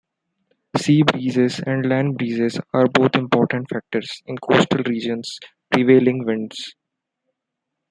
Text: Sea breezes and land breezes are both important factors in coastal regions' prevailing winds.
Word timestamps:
Sea 0.77 1.03
breezes 1.03 1.59
and 1.59 1.87
land 1.87 2.17
breezes 2.17 2.59
are 2.73 2.87
both 2.87 3.13
important 3.15 3.69
factors 3.69 4.23
in 4.25 4.35
coastal 4.39 4.81
regions' 4.85 5.39
prevailing 5.71 6.25
winds. 6.25 6.73